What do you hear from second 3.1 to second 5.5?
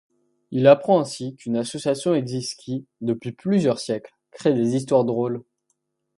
plusieurs siècles, crée des histoires drôles.